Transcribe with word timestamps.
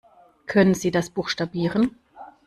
Können 0.47 0.73
Sie 0.73 0.89
das 0.89 1.11
buchstabieren? 1.11 1.95